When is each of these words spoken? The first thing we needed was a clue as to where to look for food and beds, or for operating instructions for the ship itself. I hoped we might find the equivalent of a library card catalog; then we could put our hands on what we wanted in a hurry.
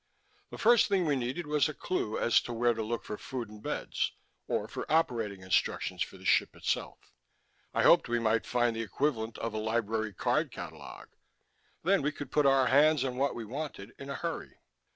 The 0.49 0.57
first 0.57 0.87
thing 0.87 1.05
we 1.05 1.15
needed 1.15 1.45
was 1.45 1.69
a 1.69 1.75
clue 1.75 2.17
as 2.17 2.41
to 2.41 2.53
where 2.53 2.73
to 2.73 2.81
look 2.81 3.03
for 3.03 3.19
food 3.19 3.49
and 3.49 3.61
beds, 3.61 4.13
or 4.47 4.67
for 4.67 4.91
operating 4.91 5.41
instructions 5.43 6.01
for 6.01 6.17
the 6.17 6.25
ship 6.25 6.55
itself. 6.55 7.13
I 7.71 7.83
hoped 7.83 8.09
we 8.09 8.17
might 8.19 8.47
find 8.47 8.75
the 8.75 8.81
equivalent 8.81 9.37
of 9.37 9.53
a 9.53 9.59
library 9.59 10.15
card 10.15 10.51
catalog; 10.51 11.09
then 11.83 12.01
we 12.01 12.11
could 12.11 12.31
put 12.31 12.47
our 12.47 12.65
hands 12.65 13.03
on 13.03 13.15
what 13.17 13.35
we 13.35 13.45
wanted 13.45 13.93
in 13.99 14.09
a 14.09 14.15
hurry. 14.15 14.57